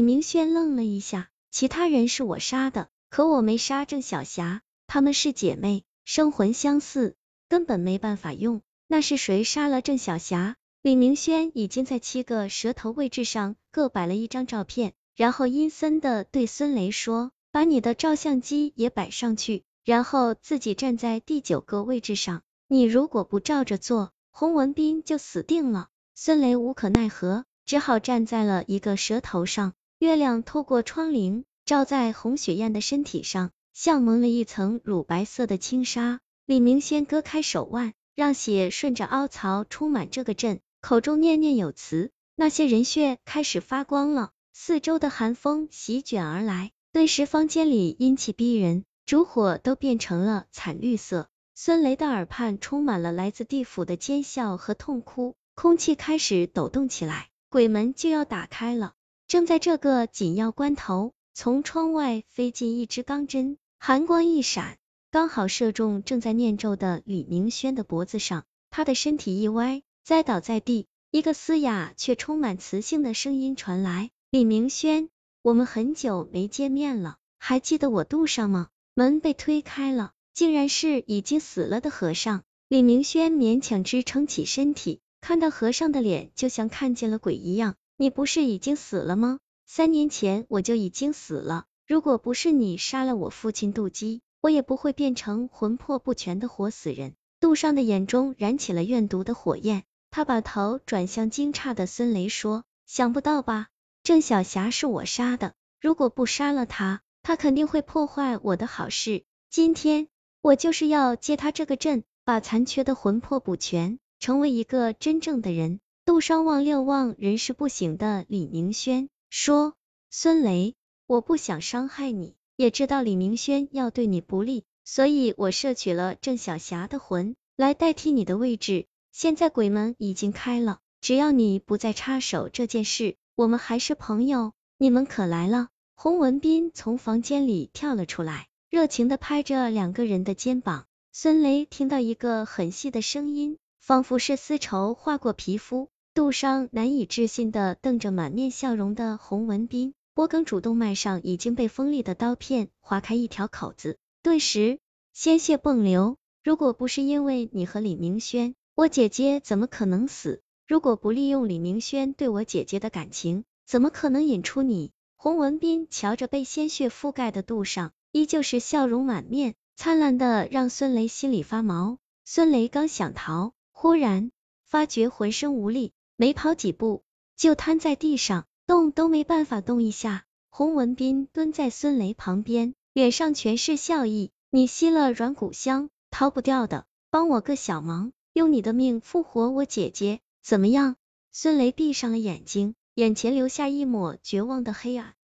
[0.00, 7.16] 李明轩愣了一下，其他人是我杀的，可我没杀郑小霞，她们是姐妹，生魂相似，
[7.50, 8.62] 根本没办法用。
[8.86, 10.56] 那是谁杀了郑小霞？
[10.80, 22.40] 李明轩已经在七个舌头位置上各摆了一张照片，然后阴森的对孙雷说：“把你的照相机也摆上去，然后自己站在第九个位置上。
[22.68, 29.74] 你如果不照着做，洪文斌就死定了。”孙雷无可奈何，只好站在了一个舌头上。
[30.00, 36.20] 月亮透过窗棂，照在红雪燕的身体上，像蒙了一层乳白色的轻纱。
[36.46, 40.60] 李明先割开手腕，让血顺着凹槽充满这个阵。
[40.80, 44.30] 口中念念有词，那些人血开始发光了。
[44.54, 51.28] 四周的寒风席卷而来，顿时房间里阴气逼人，烛火都变成了惨绿色。
[51.54, 58.94] 孙雷的耳畔充满了来自地府的尖笑和痛哭，空气开始抖动起来，鬼门就要打开了。
[59.30, 64.76] 正在这个紧要关头，从窗外飞进一支钢针，寒光一闪，
[65.12, 69.82] 刚好射中正在念咒的李明轩的脖子上，他的身体一歪。
[70.02, 75.08] 栽倒在地，一个嘶哑却充满磁性的声音传来：“李明轩，
[75.42, 82.42] 我们很久没见面了，还记得我杜上吗？”门被推开了，竟然是已经死了的和尚。
[82.66, 87.76] 李明轩勉强支撑起身体，看到和尚的脸，就像看见了鬼一样。
[88.00, 89.40] 你不是已经死了吗？
[89.66, 97.12] 三年前我就已经死了，如果不是你杀了我父亲杜基，我也不会变成魂魄不全的活死人。
[97.40, 99.82] 杜尚的眼中燃起了怨毒的火焰。
[100.10, 103.66] 他把头转向惊诧的孙雷，说：“想不到吧？
[104.02, 109.24] 郑小霞是我杀的，如果不杀了她，她肯定会破坏我的好事。
[109.50, 110.08] 今天
[110.40, 119.74] 我就是要借她这个阵，把残缺的魂魄补全，成为一个真正的人。”杜商望六望人事不省的李明轩说
[120.10, 120.74] ：“孙雷，
[121.06, 134.52] 我不想伤害你，也知道李明轩要对你不利，所以我摄取了郑小霞的魂，来代替你的位置。”现在鬼门已经开了，只要你不再插手这件事，我们还是朋友。
[134.78, 135.68] 你们可来了？
[135.94, 140.86] 洪文斌从房间里跳了出来，热情的拍着两个人的肩膀。
[141.12, 145.88] 孙雷听到一个很细的声音，仿佛是丝绸划过皮肤。
[146.12, 154.80] 杜商难以置信的瞪着满面笑容的洪文斌，脖梗主动脉上已经被锋利的刀片划开一条口子，顿时
[155.12, 156.16] 鲜血迸流。
[156.42, 160.42] 如果不是因为你和李明轩，我姐姐怎么可能死？
[160.66, 164.90] 如果不利用李明轩对我姐姐的感情，怎么可能引出你？
[165.16, 171.98] 洪文斌瞧着被鲜血覆盖的杜尚，依旧是笑容满面，灿烂的让孙雷心里发毛。
[172.24, 174.32] 孙雷刚想逃，忽然
[174.64, 177.02] 发觉浑身无力，没跑几步
[177.34, 180.26] 就瘫在地上，动都没办法动一下。
[180.50, 190.96] 洪文斌蹲在孙雷旁边，脸上全是笑意：“你吸了软骨香，逃不掉的，帮我个小忙。”用你的命复活我姐姐，怎么样？
[191.32, 195.14] 孙雷闭上了眼睛，眼前留下一抹绝望的黑暗。